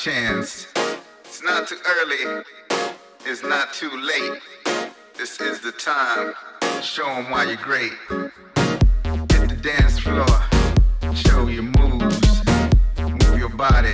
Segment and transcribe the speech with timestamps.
[0.00, 0.66] chance.
[1.24, 2.42] It's not too early,
[3.26, 4.40] it's not too late.
[5.14, 6.32] This is the time.
[6.82, 7.92] Show them why you're great.
[8.08, 10.26] Hit the dance floor,
[11.14, 12.42] show your moves,
[12.98, 13.92] move your body,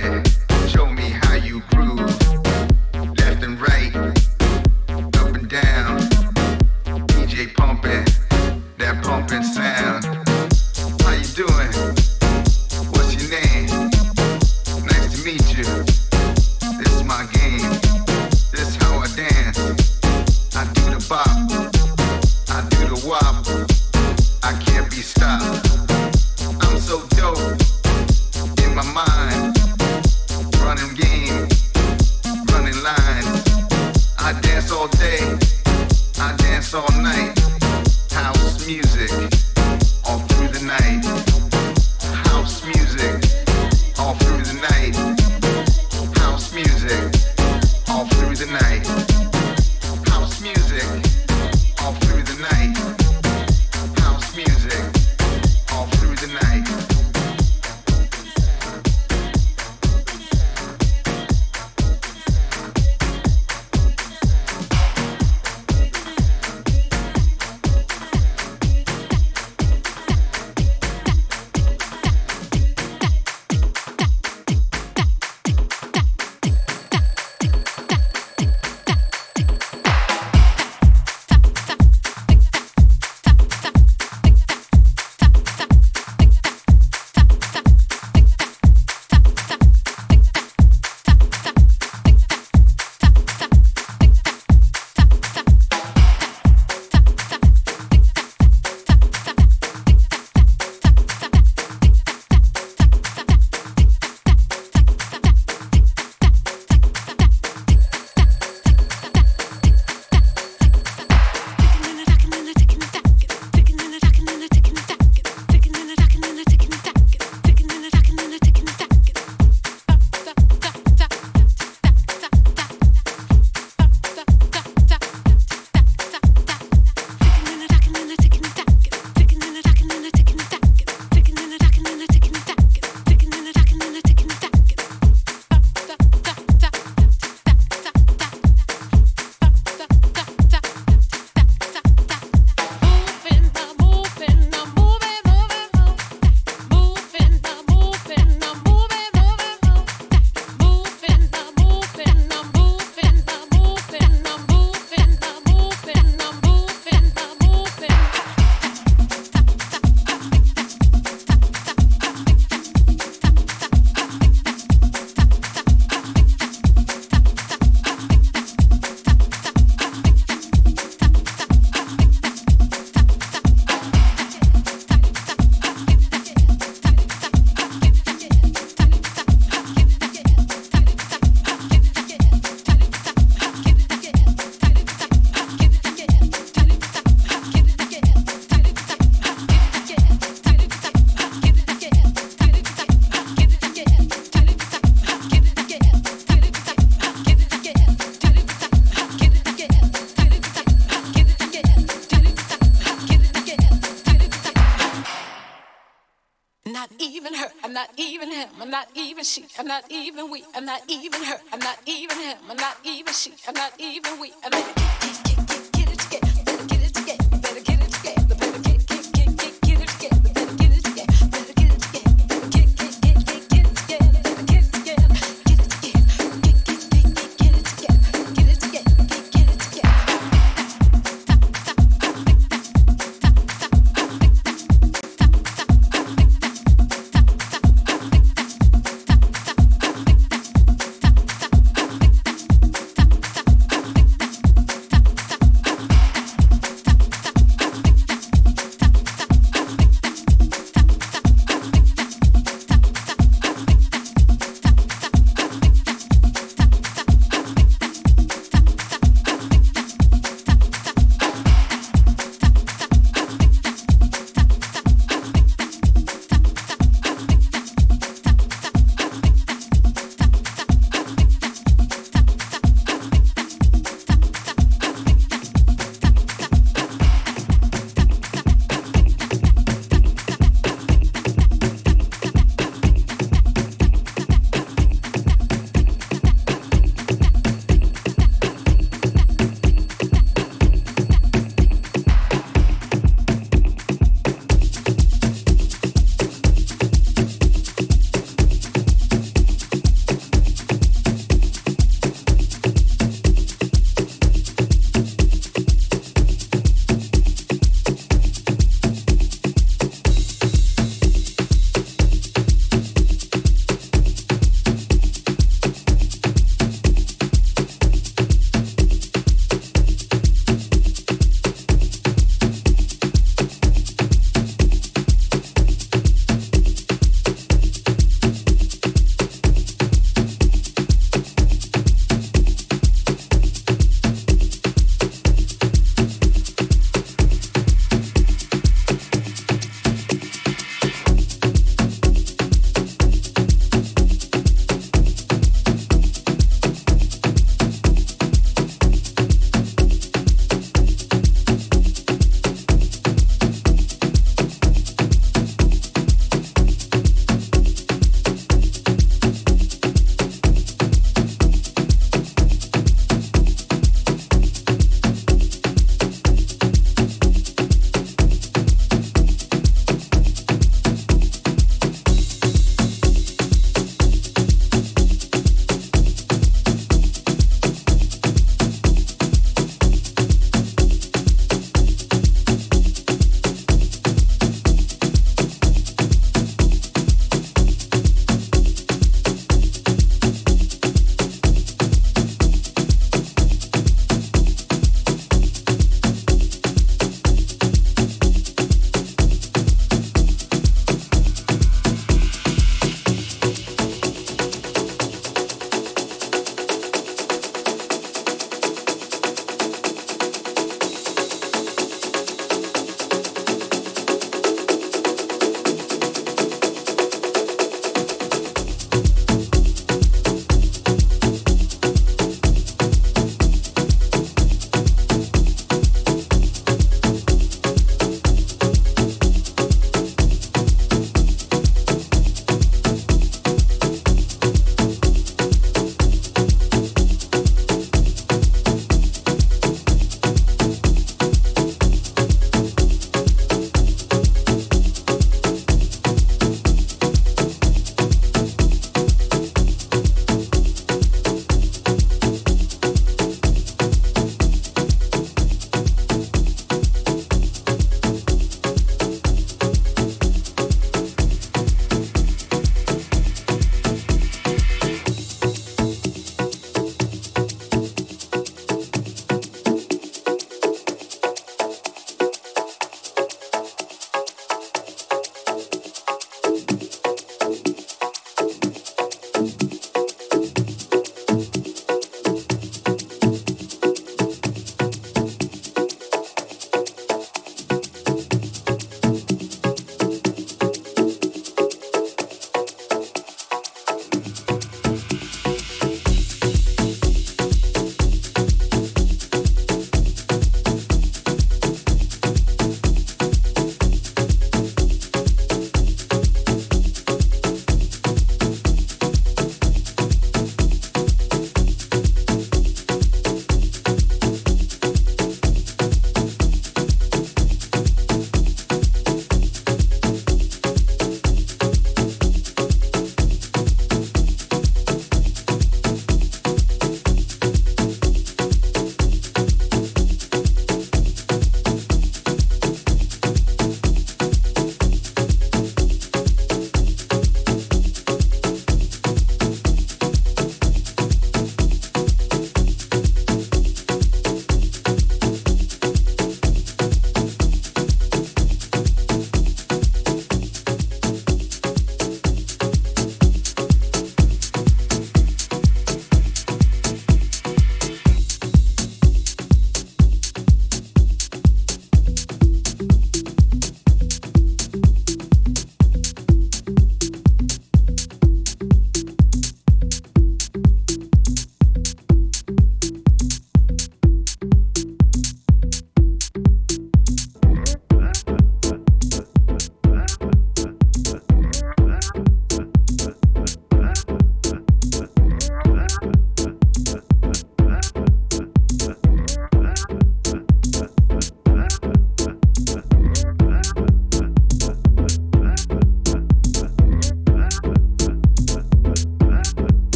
[206.89, 207.47] not even her.
[207.63, 208.49] I'm not even him.
[208.61, 209.45] I'm not even she.
[209.57, 210.43] I'm not even we.
[210.55, 211.37] I'm not even her.
[211.51, 212.37] I'm not even him.
[212.49, 213.33] I'm not even she.
[213.47, 214.31] I'm not even we.
[214.43, 215.46] I'm not.